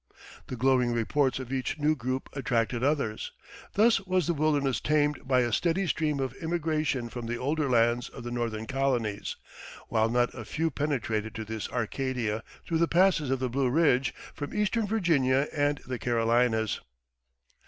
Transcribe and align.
The 0.47 0.55
glowing 0.55 0.93
reports 0.93 1.37
of 1.37 1.53
each 1.53 1.77
new 1.77 1.95
group 1.95 2.27
attracted 2.33 2.83
others. 2.83 3.33
Thus 3.75 3.99
was 4.01 4.25
the 4.25 4.33
wilderness 4.33 4.81
tamed 4.81 5.27
by 5.27 5.41
a 5.41 5.51
steady 5.53 5.85
stream 5.85 6.19
of 6.19 6.33
immigration 6.41 7.07
from 7.07 7.27
the 7.27 7.37
older 7.37 7.69
lands 7.69 8.09
of 8.09 8.23
the 8.23 8.31
northern 8.31 8.65
colonies, 8.65 9.35
while 9.89 10.09
not 10.09 10.33
a 10.33 10.43
few 10.43 10.71
penetrated 10.71 11.35
to 11.35 11.45
this 11.45 11.69
Arcadia 11.69 12.43
through 12.65 12.79
the 12.79 12.87
passes 12.87 13.29
of 13.29 13.37
the 13.37 13.47
Blue 13.47 13.69
Ridge, 13.69 14.11
from 14.33 14.55
eastern 14.57 14.87
Virginia 14.87 15.47
and 15.55 15.79
the 15.85 15.99
Carolinas. 15.99 16.81